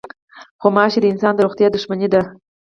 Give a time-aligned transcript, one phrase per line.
[0.61, 2.21] غوماشې د انسان د روغتیا دښمنې دي.